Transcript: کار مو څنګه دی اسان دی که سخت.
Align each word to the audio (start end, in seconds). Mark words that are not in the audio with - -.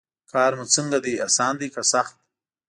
کار 0.31 0.51
مو 0.57 0.65
څنګه 0.75 0.97
دی 1.05 1.13
اسان 1.27 1.53
دی 1.61 1.67
که 1.73 1.81
سخت. 1.91 2.15